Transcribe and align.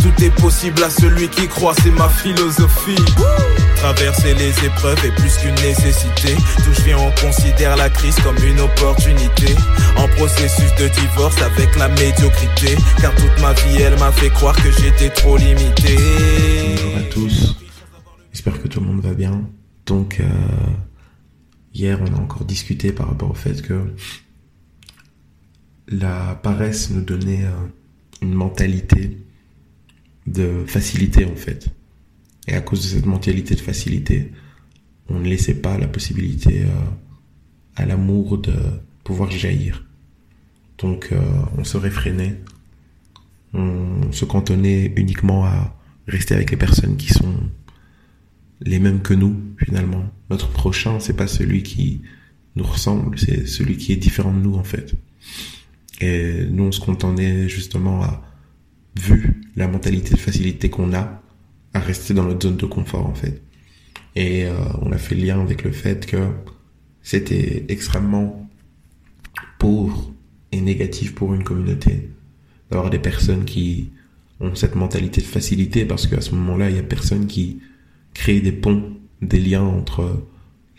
tout 0.00 0.24
est 0.24 0.30
possible 0.40 0.82
à 0.82 0.90
celui 0.90 1.28
qui 1.28 1.48
croit, 1.48 1.74
c'est 1.82 1.90
ma 1.90 2.08
philosophie. 2.08 2.96
Traverser 3.76 4.34
les 4.34 4.50
épreuves 4.64 5.04
est 5.04 5.14
plus 5.14 5.36
qu'une 5.36 5.54
nécessité. 5.56 6.34
D'où 6.64 6.72
je 6.72 6.82
viens, 6.82 6.98
on 6.98 7.10
considère 7.20 7.76
la 7.76 7.88
crise 7.88 8.16
comme 8.20 8.36
une 8.44 8.60
opportunité. 8.60 9.54
En 9.96 10.08
processus 10.16 10.74
de 10.76 10.88
divorce 10.88 11.40
avec 11.42 11.76
la 11.76 11.88
médiocrité. 11.88 12.76
Car 13.00 13.14
toute 13.14 13.40
ma 13.40 13.52
vie, 13.52 13.82
elle 13.82 13.98
m'a 13.98 14.12
fait 14.12 14.30
croire 14.30 14.56
que 14.56 14.70
j'étais 14.70 15.10
trop 15.10 15.36
limité. 15.36 15.96
Bonjour 16.76 16.96
à 16.96 17.02
tous. 17.12 17.56
J'espère 18.32 18.60
que 18.60 18.68
tout 18.68 18.80
le 18.80 18.86
monde 18.86 19.02
va 19.02 19.12
bien. 19.12 19.42
Donc, 19.86 20.18
euh, 20.20 20.24
hier, 21.78 22.00
on 22.02 22.14
a 22.14 22.18
encore 22.18 22.44
discuté 22.44 22.92
par 22.92 23.08
rapport 23.08 23.30
au 23.30 23.34
fait 23.34 23.62
que 23.62 23.94
la 25.88 26.34
paresse 26.34 26.90
nous 26.90 27.02
donnait 27.02 27.44
euh, 27.44 27.66
une 28.20 28.34
mentalité 28.34 29.18
de 30.26 30.64
facilité 30.66 31.24
en 31.24 31.36
fait. 31.36 31.68
Et 32.46 32.54
à 32.54 32.60
cause 32.60 32.82
de 32.82 32.88
cette 32.96 33.06
mentalité 33.06 33.54
de 33.54 33.60
facilité, 33.60 34.32
on 35.08 35.20
ne 35.20 35.28
laissait 35.28 35.54
pas 35.54 35.78
la 35.78 35.86
possibilité 35.86 36.64
euh, 36.64 36.68
à 37.76 37.86
l'amour 37.86 38.38
de 38.38 38.54
pouvoir 39.04 39.30
jaillir. 39.30 39.86
Donc 40.78 41.08
euh, 41.12 41.20
on 41.56 41.64
se 41.64 41.76
réfrénait, 41.76 42.40
on 43.54 44.12
se 44.12 44.24
cantonnait 44.24 44.92
uniquement 44.96 45.44
à 45.44 45.74
rester 46.06 46.34
avec 46.34 46.50
les 46.50 46.56
personnes 46.56 46.96
qui 46.96 47.08
sont 47.08 47.34
les 48.60 48.78
mêmes 48.78 49.00
que 49.00 49.14
nous 49.14 49.36
finalement. 49.58 50.04
Notre 50.30 50.48
prochain, 50.48 51.00
c'est 51.00 51.16
pas 51.16 51.26
celui 51.26 51.62
qui 51.62 52.02
nous 52.56 52.64
ressemble, 52.64 53.18
c'est 53.18 53.46
celui 53.46 53.76
qui 53.76 53.92
est 53.92 53.96
différent 53.96 54.32
de 54.32 54.40
nous 54.40 54.54
en 54.54 54.64
fait. 54.64 54.94
Et 56.00 56.46
nous, 56.50 56.64
on 56.64 56.72
se 56.72 56.80
contentait 56.80 57.48
justement 57.48 58.02
à, 58.02 58.22
vu 58.96 59.40
la 59.56 59.68
mentalité 59.68 60.14
de 60.14 60.18
facilité 60.18 60.70
qu'on 60.70 60.92
a, 60.92 61.22
à 61.74 61.80
rester 61.80 62.14
dans 62.14 62.24
notre 62.24 62.48
zone 62.48 62.56
de 62.56 62.66
confort 62.66 63.06
en 63.06 63.14
fait. 63.14 63.42
Et 64.14 64.46
euh, 64.46 64.54
on 64.82 64.92
a 64.92 64.98
fait 64.98 65.14
le 65.14 65.24
lien 65.24 65.40
avec 65.40 65.64
le 65.64 65.72
fait 65.72 66.06
que 66.06 66.28
c'était 67.02 67.64
extrêmement 67.68 68.48
pauvre 69.58 70.12
et 70.52 70.60
négatif 70.60 71.14
pour 71.14 71.34
une 71.34 71.44
communauté 71.44 72.10
d'avoir 72.70 72.90
des 72.90 72.98
personnes 72.98 73.44
qui 73.44 73.90
ont 74.40 74.54
cette 74.54 74.74
mentalité 74.74 75.20
de 75.20 75.26
facilité 75.26 75.84
parce 75.84 76.06
qu'à 76.06 76.20
ce 76.20 76.34
moment-là, 76.34 76.70
il 76.70 76.76
y 76.76 76.78
a 76.78 76.82
personne 76.82 77.26
qui 77.26 77.60
crée 78.18 78.40
des 78.40 78.52
ponts, 78.52 78.96
des 79.22 79.38
liens 79.38 79.62
entre 79.62 80.26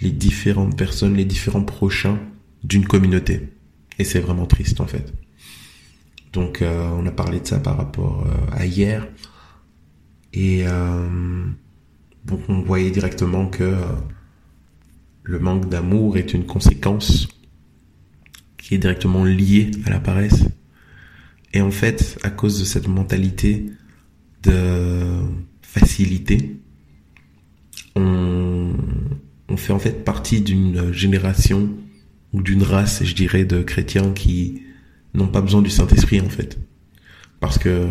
les 0.01 0.11
différentes 0.11 0.77
personnes, 0.77 1.15
les 1.15 1.23
différents 1.23 1.63
prochains 1.63 2.19
d'une 2.65 2.85
communauté. 2.85 3.49
Et 3.97 4.03
c'est 4.03 4.19
vraiment 4.19 4.45
triste 4.45 4.81
en 4.81 4.87
fait. 4.87 5.13
Donc 6.33 6.61
euh, 6.61 6.89
on 6.89 7.05
a 7.07 7.11
parlé 7.11 7.39
de 7.39 7.47
ça 7.47 7.59
par 7.59 7.77
rapport 7.77 8.27
euh, 8.27 8.57
à 8.57 8.65
hier. 8.65 9.07
Et 10.33 10.67
euh, 10.67 11.45
donc 12.25 12.41
on 12.49 12.59
voyait 12.61 12.91
directement 12.91 13.47
que 13.47 13.73
le 15.23 15.39
manque 15.39 15.69
d'amour 15.69 16.17
est 16.17 16.33
une 16.33 16.45
conséquence 16.45 17.29
qui 18.57 18.75
est 18.75 18.79
directement 18.79 19.23
liée 19.23 19.71
à 19.85 19.89
la 19.89 20.01
paresse. 20.01 20.43
Et 21.53 21.61
en 21.61 21.71
fait, 21.71 22.19
à 22.23 22.29
cause 22.29 22.59
de 22.59 22.65
cette 22.65 22.89
mentalité 22.89 23.71
de 24.43 25.21
facilité, 25.61 26.59
on, 27.99 29.57
fait 29.57 29.73
en 29.73 29.79
fait 29.79 30.03
partie 30.03 30.41
d'une 30.41 30.91
génération 30.93 31.69
ou 32.33 32.41
d'une 32.41 32.63
race, 32.63 33.03
je 33.03 33.13
dirais, 33.13 33.45
de 33.45 33.61
chrétiens 33.61 34.11
qui 34.11 34.61
n'ont 35.13 35.27
pas 35.27 35.41
besoin 35.41 35.61
du 35.61 35.69
Saint-Esprit 35.69 36.21
en 36.21 36.29
fait. 36.29 36.57
Parce 37.39 37.57
que 37.57 37.87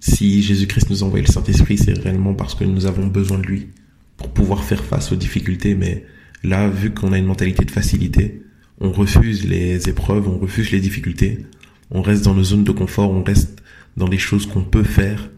si 0.00 0.42
Jésus-Christ 0.42 0.90
nous 0.90 1.02
a 1.02 1.06
envoyé 1.06 1.24
le 1.26 1.32
Saint-Esprit, 1.32 1.78
c'est 1.78 1.98
réellement 1.98 2.34
parce 2.34 2.54
que 2.54 2.64
nous 2.64 2.86
avons 2.86 3.06
besoin 3.06 3.38
de 3.38 3.46
lui 3.46 3.68
pour 4.16 4.30
pouvoir 4.30 4.64
faire 4.64 4.82
face 4.84 5.12
aux 5.12 5.16
difficultés. 5.16 5.74
Mais 5.74 6.04
là, 6.42 6.68
vu 6.68 6.92
qu'on 6.92 7.12
a 7.12 7.18
une 7.18 7.26
mentalité 7.26 7.64
de 7.64 7.70
facilité, 7.70 8.42
on 8.80 8.92
refuse 8.92 9.46
les 9.46 9.88
épreuves, 9.88 10.28
on 10.28 10.38
refuse 10.38 10.70
les 10.70 10.80
difficultés, 10.80 11.46
on 11.90 12.02
reste 12.02 12.24
dans 12.24 12.34
nos 12.34 12.44
zones 12.44 12.64
de 12.64 12.72
confort, 12.72 13.10
on 13.10 13.22
reste 13.22 13.62
dans 13.96 14.08
les 14.08 14.18
choses 14.18 14.46
qu'on 14.46 14.62
peut 14.62 14.82
faire, 14.82 15.30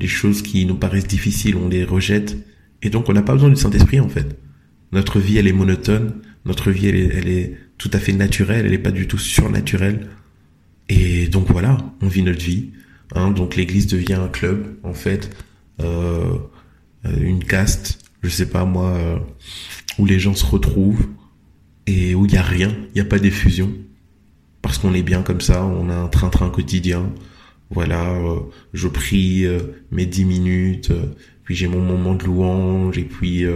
les 0.00 0.06
choses 0.06 0.42
qui 0.42 0.64
nous 0.66 0.76
paraissent 0.76 1.06
difficiles, 1.06 1.56
on 1.56 1.68
les 1.68 1.84
rejette. 1.84 2.36
Et 2.82 2.90
donc 2.90 3.08
on 3.08 3.12
n'a 3.12 3.22
pas 3.22 3.32
besoin 3.32 3.48
du 3.48 3.56
Saint-Esprit 3.56 4.00
en 4.00 4.08
fait. 4.08 4.38
Notre 4.92 5.18
vie, 5.18 5.38
elle 5.38 5.48
est 5.48 5.52
monotone, 5.52 6.20
notre 6.44 6.70
vie, 6.70 6.86
elle 6.88 7.28
est, 7.28 7.56
tout 7.78 7.90
à 7.92 7.98
fait 7.98 8.12
naturelle, 8.12 8.64
elle 8.64 8.70
n'est 8.70 8.78
pas 8.78 8.90
du 8.90 9.06
tout 9.06 9.18
surnaturelle. 9.18 10.08
Et 10.88 11.26
donc 11.26 11.50
voilà, 11.50 11.76
on 12.00 12.08
vit 12.08 12.22
notre 12.22 12.42
vie. 12.42 12.70
Hein, 13.14 13.30
donc 13.32 13.56
l'église 13.56 13.86
devient 13.86 14.14
un 14.14 14.28
club, 14.28 14.76
en 14.82 14.94
fait, 14.94 15.30
euh, 15.80 16.38
une 17.20 17.44
caste, 17.44 17.98
je 18.22 18.28
sais 18.28 18.48
pas 18.48 18.64
moi, 18.64 18.92
euh, 18.92 19.18
où 19.98 20.06
les 20.06 20.18
gens 20.18 20.34
se 20.34 20.46
retrouvent 20.46 21.06
et 21.86 22.14
où 22.14 22.26
il 22.26 22.32
y 22.32 22.36
a 22.36 22.42
rien, 22.42 22.74
il 22.88 22.94
n'y 22.94 23.00
a 23.00 23.04
pas 23.04 23.18
d'effusion, 23.18 23.72
parce 24.62 24.78
qu'on 24.78 24.94
est 24.94 25.02
bien 25.02 25.22
comme 25.22 25.40
ça, 25.40 25.64
on 25.64 25.88
a 25.88 25.94
un 25.94 26.08
train-train 26.08 26.50
quotidien. 26.50 27.12
Voilà, 27.70 28.10
euh, 28.10 28.40
je 28.74 28.88
prie 28.88 29.44
euh, 29.44 29.60
mes 29.90 30.06
dix 30.06 30.24
minutes, 30.24 30.90
euh, 30.90 31.14
puis 31.46 31.54
j'ai 31.54 31.68
mon 31.68 31.80
moment 31.80 32.14
de 32.14 32.24
louange, 32.24 32.98
et 32.98 33.04
puis 33.04 33.46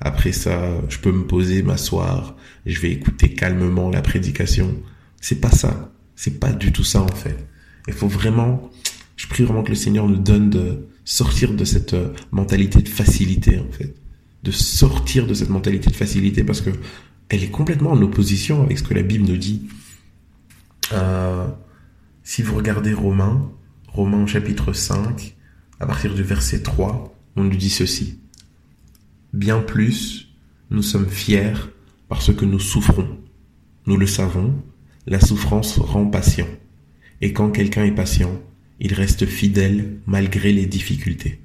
après 0.00 0.32
ça, 0.32 0.70
je 0.88 0.98
peux 0.98 1.10
me 1.10 1.24
poser, 1.26 1.62
m'asseoir, 1.62 2.36
je 2.66 2.80
vais 2.80 2.92
écouter 2.92 3.30
calmement 3.32 3.90
la 3.90 4.02
prédication. 4.02 4.76
C'est 5.20 5.40
pas 5.40 5.50
ça. 5.50 5.90
C'est 6.14 6.38
pas 6.40 6.52
du 6.52 6.72
tout 6.72 6.84
ça 6.84 7.02
en 7.02 7.08
fait. 7.08 7.36
Il 7.86 7.94
faut 7.94 8.08
vraiment, 8.08 8.70
je 9.16 9.26
prie 9.28 9.44
vraiment 9.44 9.62
que 9.62 9.70
le 9.70 9.76
Seigneur 9.76 10.08
nous 10.08 10.18
donne 10.18 10.50
de 10.50 10.88
sortir 11.04 11.54
de 11.54 11.64
cette 11.64 11.94
euh, 11.94 12.12
mentalité 12.32 12.82
de 12.82 12.88
facilité 12.88 13.58
en 13.58 13.72
fait, 13.72 13.94
de 14.42 14.50
sortir 14.50 15.26
de 15.26 15.34
cette 15.34 15.48
mentalité 15.48 15.90
de 15.90 15.96
facilité 15.96 16.44
parce 16.44 16.60
que 16.60 16.70
elle 17.30 17.44
est 17.44 17.50
complètement 17.50 17.92
en 17.92 18.02
opposition 18.02 18.62
avec 18.62 18.78
ce 18.78 18.82
que 18.82 18.94
la 18.94 19.02
Bible 19.02 19.26
nous 19.28 19.36
dit. 19.36 19.68
Euh, 20.92 21.46
si 22.24 22.42
vous 22.42 22.56
regardez 22.56 22.92
Romains, 22.92 23.50
Romains 23.86 24.26
chapitre 24.26 24.72
5, 24.72 25.36
à 25.80 25.86
partir 25.86 26.14
du 26.14 26.22
verset 26.22 26.62
3, 26.62 27.16
on 27.38 27.44
nous 27.44 27.56
dit 27.56 27.70
ceci. 27.70 28.18
Bien 29.32 29.60
plus, 29.60 30.28
nous 30.70 30.82
sommes 30.82 31.08
fiers 31.08 31.54
parce 32.08 32.34
que 32.34 32.44
nous 32.44 32.58
souffrons. 32.58 33.18
Nous 33.86 33.96
le 33.96 34.06
savons, 34.06 34.54
la 35.06 35.20
souffrance 35.20 35.78
rend 35.78 36.06
patient. 36.06 36.48
Et 37.20 37.32
quand 37.32 37.50
quelqu'un 37.50 37.84
est 37.84 37.94
patient, 37.94 38.40
il 38.80 38.92
reste 38.92 39.26
fidèle 39.26 39.98
malgré 40.06 40.52
les 40.52 40.66
difficultés. 40.66 41.40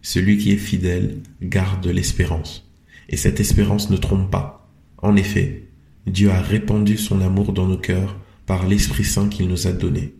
Celui 0.00 0.38
qui 0.38 0.52
est 0.52 0.56
fidèle 0.56 1.18
garde 1.42 1.86
l'espérance. 1.86 2.68
Et 3.08 3.16
cette 3.16 3.40
espérance 3.40 3.90
ne 3.90 3.96
trompe 3.96 4.30
pas. 4.30 4.70
En 4.98 5.16
effet, 5.16 5.68
Dieu 6.06 6.30
a 6.30 6.40
répandu 6.40 6.96
son 6.96 7.20
amour 7.20 7.52
dans 7.52 7.66
nos 7.66 7.78
cœurs 7.78 8.18
par 8.46 8.66
l'Esprit 8.66 9.04
Saint 9.04 9.28
qu'il 9.28 9.48
nous 9.48 9.66
a 9.66 9.72
donné. 9.72 10.14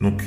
Donc, 0.00 0.22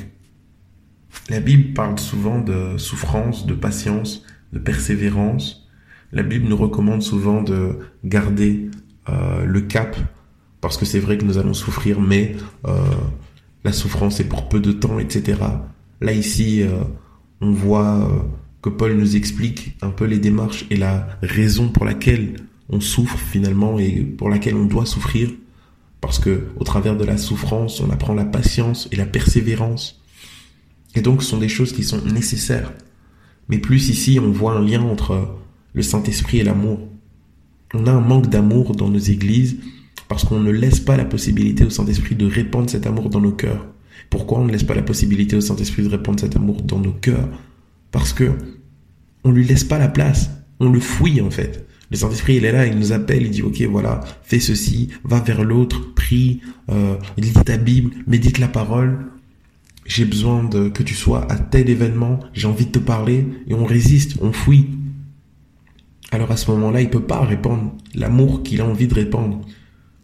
la 1.29 1.39
Bible 1.39 1.73
parle 1.73 1.99
souvent 1.99 2.39
de 2.39 2.77
souffrance, 2.77 3.45
de 3.45 3.53
patience, 3.53 4.23
de 4.53 4.59
persévérance. 4.59 5.67
La 6.11 6.23
Bible 6.23 6.47
nous 6.47 6.57
recommande 6.57 7.01
souvent 7.01 7.41
de 7.41 7.79
garder 8.03 8.69
euh, 9.09 9.45
le 9.45 9.61
cap 9.61 9.95
parce 10.59 10.77
que 10.77 10.85
c'est 10.85 10.99
vrai 10.99 11.17
que 11.17 11.25
nous 11.25 11.37
allons 11.37 11.53
souffrir, 11.53 11.99
mais 11.99 12.35
euh, 12.67 12.73
la 13.63 13.73
souffrance 13.73 14.19
est 14.19 14.25
pour 14.25 14.47
peu 14.47 14.59
de 14.59 14.71
temps, 14.71 14.99
etc. 14.99 15.39
Là 16.01 16.11
ici, 16.11 16.61
euh, 16.61 16.83
on 17.41 17.51
voit 17.51 18.27
que 18.61 18.69
Paul 18.69 18.93
nous 18.93 19.15
explique 19.15 19.77
un 19.81 19.89
peu 19.89 20.05
les 20.05 20.19
démarches 20.19 20.65
et 20.69 20.75
la 20.75 21.07
raison 21.23 21.69
pour 21.69 21.85
laquelle 21.85 22.35
on 22.69 22.79
souffre 22.79 23.17
finalement 23.17 23.79
et 23.79 24.01
pour 24.01 24.29
laquelle 24.29 24.55
on 24.55 24.65
doit 24.65 24.85
souffrir, 24.85 25.29
parce 25.99 26.19
que 26.19 26.47
au 26.57 26.63
travers 26.63 26.95
de 26.95 27.03
la 27.03 27.17
souffrance, 27.17 27.81
on 27.81 27.89
apprend 27.89 28.13
la 28.13 28.25
patience 28.25 28.87
et 28.91 28.95
la 28.95 29.05
persévérance. 29.05 30.00
Et 30.95 31.01
donc, 31.01 31.23
ce 31.23 31.29
sont 31.29 31.37
des 31.37 31.49
choses 31.49 31.73
qui 31.73 31.83
sont 31.83 32.01
nécessaires. 32.05 32.73
Mais 33.49 33.57
plus 33.57 33.89
ici, 33.89 34.19
on 34.21 34.31
voit 34.31 34.53
un 34.53 34.65
lien 34.65 34.81
entre 34.81 35.37
le 35.73 35.81
Saint-Esprit 35.81 36.39
et 36.39 36.43
l'amour. 36.43 36.79
On 37.73 37.87
a 37.87 37.91
un 37.91 38.01
manque 38.01 38.29
d'amour 38.29 38.75
dans 38.75 38.89
nos 38.89 38.99
églises 38.99 39.57
parce 40.09 40.25
qu'on 40.25 40.41
ne 40.41 40.51
laisse 40.51 40.79
pas 40.79 40.97
la 40.97 41.05
possibilité 41.05 41.63
au 41.63 41.69
Saint-Esprit 41.69 42.15
de 42.15 42.25
répandre 42.25 42.69
cet 42.69 42.85
amour 42.85 43.09
dans 43.09 43.21
nos 43.21 43.31
cœurs. 43.31 43.65
Pourquoi 44.09 44.39
on 44.39 44.45
ne 44.45 44.51
laisse 44.51 44.63
pas 44.63 44.75
la 44.75 44.81
possibilité 44.81 45.37
au 45.37 45.41
Saint-Esprit 45.41 45.83
de 45.83 45.89
répandre 45.89 46.19
cet 46.19 46.35
amour 46.35 46.61
dans 46.61 46.79
nos 46.79 46.91
cœurs? 46.91 47.29
Parce 47.91 48.11
que 48.11 48.31
on 49.23 49.31
lui 49.31 49.45
laisse 49.45 49.63
pas 49.63 49.77
la 49.77 49.87
place. 49.87 50.29
On 50.59 50.69
le 50.69 50.79
fouille 50.79 51.21
en 51.21 51.31
fait. 51.31 51.65
Le 51.91 51.97
Saint-Esprit, 51.97 52.35
il 52.35 52.45
est 52.45 52.53
là, 52.53 52.67
il 52.67 52.77
nous 52.77 52.93
appelle, 52.93 53.23
il 53.23 53.31
dit, 53.31 53.41
ok, 53.41 53.61
voilà, 53.63 53.99
fais 54.23 54.39
ceci, 54.39 54.89
va 55.03 55.19
vers 55.19 55.43
l'autre, 55.43 55.93
prie, 55.93 56.39
euh, 56.69 56.95
ta 57.45 57.57
Bible, 57.57 57.91
médite 58.07 58.37
la 58.37 58.47
parole. 58.47 58.97
J'ai 59.85 60.05
besoin 60.05 60.43
de 60.43 60.69
que 60.69 60.83
tu 60.83 60.93
sois 60.93 61.29
à 61.31 61.37
tel 61.37 61.69
événement, 61.69 62.19
j'ai 62.33 62.47
envie 62.47 62.67
de 62.67 62.71
te 62.71 62.79
parler, 62.79 63.27
et 63.47 63.53
on 63.53 63.65
résiste, 63.65 64.17
on 64.21 64.31
fouille. 64.31 64.67
Alors 66.11 66.31
à 66.31 66.37
ce 66.37 66.51
moment-là, 66.51 66.81
il 66.81 66.89
peut 66.89 67.03
pas 67.03 67.21
répandre 67.21 67.73
l'amour 67.95 68.43
qu'il 68.43 68.61
a 68.61 68.65
envie 68.65 68.87
de 68.87 68.93
répandre 68.93 69.41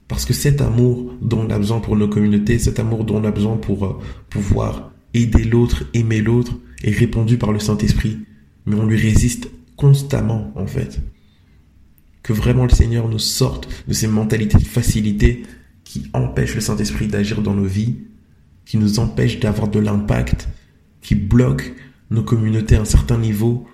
Parce 0.08 0.26
que 0.26 0.34
cet 0.34 0.62
amour 0.62 1.14
dont 1.22 1.46
on 1.46 1.50
a 1.50 1.60
besoin 1.60 1.80
pour 1.80 1.96
nos 1.96 2.08
communautés, 2.08 2.60
cet 2.60 2.80
amour 2.80 3.04
dont 3.04 3.18
on 3.18 3.26
a 3.26 3.32
besoin 3.32 3.58
pour 3.58 3.86
euh, 3.86 4.00
pouvoir 4.30 4.92
aider 5.14 5.44
l'autre, 5.44 5.84
aimer 5.94 6.22
l'autre, 6.22 6.54
est 6.84 6.92
répandu 6.92 7.38
par 7.38 7.52
le 7.52 7.60
Saint-Esprit. 7.60 8.20
Mais 8.66 8.76
on 8.76 8.86
lui 8.86 8.98
résiste 8.98 9.50
constamment, 9.76 10.52
en 10.56 10.68
fait. 10.68 11.02
Que 12.24 12.34
vraiment 12.34 12.64
le 12.64 12.70
Seigneur 12.70 13.08
nous 13.08 13.20
sorte 13.20 13.68
de 13.88 13.94
ces 13.94 14.08
mentalités 14.08 14.58
de 14.58 14.64
facilité 14.64 15.44
qui 15.84 16.10
empêchent 16.14 16.56
le 16.56 16.62
Saint-Esprit 16.62 17.08
d'agir 17.08 17.42
dans 17.42 17.54
nos 17.54 17.66
vies, 17.66 17.96
qui 18.68 18.78
nous 18.78 19.00
empêchent 19.00 19.40
d'avoir 19.40 19.69
de 19.69 19.80
l'impact, 19.80 20.50
qui 21.02 21.16
bloquent 21.16 21.72
nos 22.12 22.22
communautés 22.22 22.75
à 22.75 22.81
un 22.81 22.86
certain 22.86 23.18
niveau, 23.18 23.66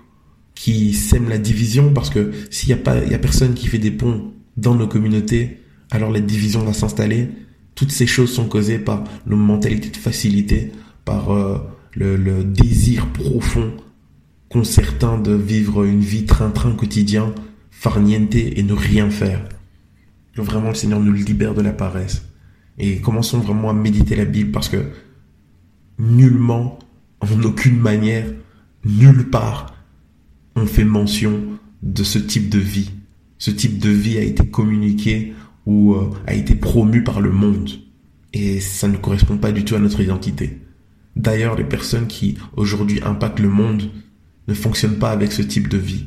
qui 0.54 0.94
sèment 0.94 1.28
la 1.28 1.38
division 1.38 1.92
parce 1.92 2.10
que 2.10 2.30
s'il 2.50 2.68
n'y 2.68 2.80
a 2.80 2.82
pas, 2.82 3.02
il 3.02 3.10
y 3.10 3.14
a 3.14 3.18
personne 3.18 3.54
qui 3.54 3.66
fait 3.66 3.78
des 3.78 3.90
ponts 3.90 4.32
dans 4.56 4.76
nos 4.76 4.86
communautés, 4.86 5.60
alors 5.90 6.12
la 6.12 6.20
division 6.20 6.62
va 6.62 6.72
s'installer. 6.72 7.28
Toutes 7.74 7.90
ces 7.90 8.06
choses 8.06 8.32
sont 8.32 8.46
causées 8.46 8.78
par 8.78 9.02
nos 9.26 9.36
mentalités 9.36 9.90
de 9.90 9.96
facilité, 9.96 10.70
par 11.04 11.32
euh, 11.32 11.58
le, 11.92 12.16
le, 12.16 12.44
désir 12.44 13.08
profond 13.08 13.72
qu'ont 14.48 14.62
certains 14.62 15.18
de 15.18 15.34
vivre 15.34 15.82
une 15.82 16.00
vie 16.02 16.24
train-train 16.24 16.72
quotidien, 16.76 17.34
farniente 17.72 18.36
et 18.36 18.62
ne 18.62 18.72
rien 18.72 19.10
faire. 19.10 19.48
Vraiment 20.36 20.68
le 20.68 20.74
Seigneur 20.76 21.00
nous 21.00 21.12
libère 21.12 21.54
de 21.54 21.62
la 21.62 21.72
paresse. 21.72 22.22
Et 22.78 23.00
commençons 23.00 23.38
vraiment 23.38 23.70
à 23.70 23.72
méditer 23.72 24.16
la 24.16 24.24
Bible 24.24 24.50
parce 24.50 24.68
que 24.68 24.84
nullement, 25.98 26.78
en 27.20 27.42
aucune 27.42 27.78
manière, 27.78 28.26
nulle 28.84 29.30
part, 29.30 29.74
on 30.56 30.66
fait 30.66 30.84
mention 30.84 31.40
de 31.82 32.02
ce 32.02 32.18
type 32.18 32.48
de 32.48 32.58
vie. 32.58 32.90
Ce 33.38 33.50
type 33.50 33.78
de 33.78 33.90
vie 33.90 34.18
a 34.18 34.22
été 34.22 34.46
communiqué 34.46 35.34
ou 35.66 35.94
euh, 35.94 36.10
a 36.26 36.34
été 36.34 36.54
promu 36.54 37.04
par 37.04 37.20
le 37.20 37.30
monde. 37.30 37.70
Et 38.32 38.60
ça 38.60 38.88
ne 38.88 38.96
correspond 38.96 39.38
pas 39.38 39.52
du 39.52 39.64
tout 39.64 39.74
à 39.74 39.78
notre 39.78 40.00
identité. 40.00 40.58
D'ailleurs, 41.16 41.56
les 41.56 41.64
personnes 41.64 42.08
qui 42.08 42.36
aujourd'hui 42.56 43.00
impactent 43.04 43.40
le 43.40 43.48
monde 43.48 43.90
ne 44.48 44.54
fonctionnent 44.54 44.98
pas 44.98 45.10
avec 45.10 45.32
ce 45.32 45.42
type 45.42 45.68
de 45.68 45.78
vie. 45.78 46.06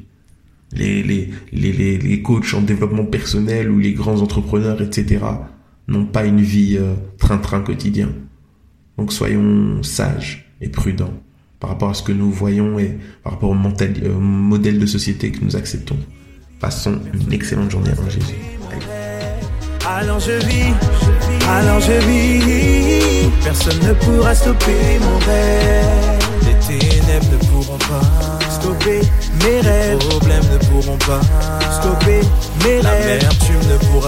Les, 0.73 1.01
les, 1.01 1.29
les, 1.53 1.97
les, 1.97 2.21
coachs 2.21 2.53
en 2.53 2.61
développement 2.61 3.05
personnel 3.05 3.71
ou 3.71 3.79
les 3.79 3.93
grands 3.93 4.21
entrepreneurs, 4.21 4.81
etc., 4.81 5.23
n'ont 5.87 6.05
pas 6.05 6.25
une 6.25 6.41
vie 6.41 6.77
euh, 6.79 6.93
train-train 7.17 7.61
quotidien. 7.61 8.09
Donc 8.97 9.13
soyons 9.13 9.83
sages 9.83 10.51
et 10.61 10.69
prudents 10.69 11.13
par 11.59 11.71
rapport 11.71 11.89
à 11.89 11.93
ce 11.93 12.03
que 12.03 12.11
nous 12.11 12.31
voyons 12.31 12.77
et 12.79 12.97
par 13.23 13.33
rapport 13.33 13.49
au, 13.49 13.55
mental, 13.55 13.93
euh, 14.03 14.17
modèle 14.19 14.79
de 14.79 14.85
société 14.85 15.31
que 15.31 15.43
nous 15.43 15.55
acceptons. 15.55 15.97
Passons 16.59 16.99
une 17.13 17.33
excellente 17.33 17.71
journée 17.71 17.91
avant 17.91 18.09
Jésus. 18.09 18.35
Alors 19.87 20.19
je 20.19 20.33
vis, 20.45 20.73
alors 21.47 21.79
je 21.79 21.93
vis, 22.07 23.29
personne 23.43 23.79
ne 23.79 23.93
pourra 23.93 24.35
stopper 24.35 24.99
mon 24.99 25.17
rêve. 25.19 26.19
Les 26.45 26.79
ténèbres 26.79 27.31
ne 27.31 27.37
pourront 27.47 27.77
pas 27.77 28.49
stopper 28.49 29.01
mes 29.43 29.61
rêves. 29.61 29.97
Les 29.99 30.07
problèmes 30.07 30.43
ne 30.51 30.57
pourront 30.67 30.97
pas 30.97 31.21
stopper 31.71 32.21
mes 32.65 32.81
La 32.81 32.89
rêves. 32.91 33.19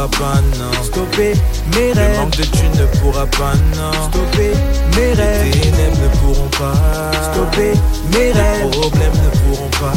Pas, 0.07 0.42
non. 0.57 0.84
Stopper 0.84 1.34
mes 1.75 1.92
rêves. 1.92 2.12
Le 2.13 2.18
manque 2.19 2.38
de 2.38 2.44
tu 2.44 2.69
ne 2.80 2.86
pourras 3.00 3.25
pas, 3.25 3.54
non. 3.75 3.92
Stopper 4.07 4.54
mes 4.96 5.14
rêves. 5.14 5.52
Ténèbres 5.52 6.02
ne 6.04 6.08
pourront 6.20 6.50
pas 6.58 6.74
stopper 7.32 7.74
mes 8.14 8.32
rêves. 8.32 8.64
Les 8.64 8.70
problèmes 8.70 9.20
ne 9.26 9.30
pourront 9.40 9.70
pas 9.80 9.94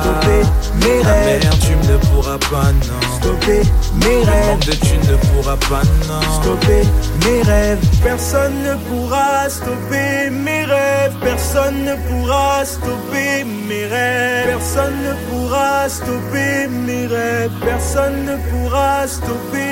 stopper 0.00 0.42
mes 0.82 1.02
rêves. 1.02 1.44
La 1.44 1.56
tu 1.56 1.74
ne 1.90 1.96
pourras 2.08 2.38
pas, 2.50 2.72
non. 2.72 3.16
Stopper 3.18 3.62
mes 4.04 4.24
rêves. 4.24 4.58
De 4.66 4.72
tu 4.72 4.96
ne 5.10 5.16
pourras 5.16 5.56
pas, 5.68 5.82
non. 6.08 6.42
Stopper 6.42 6.82
mes 7.24 7.42
rêves. 7.42 7.78
Personne 8.02 8.54
ne 8.62 8.74
pourra 8.88 9.48
stopper 9.48 10.30
mes 10.30 10.64
rêves. 10.64 11.14
Personne 11.22 11.84
ne 11.84 11.94
pourra 12.08 12.64
stopper 12.64 13.44
mes 13.68 13.86
rêves. 13.86 14.46
Personne 14.46 14.96
ne 15.06 15.14
pourra 15.28 15.88
stopper 15.88 16.68
mes 16.68 17.06
rêves. 17.06 17.50
Personne 17.64 18.24
ne 18.24 18.36
pourra 18.50 19.06
stopper. 19.06 19.67